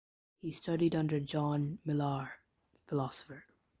[0.39, 2.39] He studied under John Millar
[2.87, 3.43] (philosopher).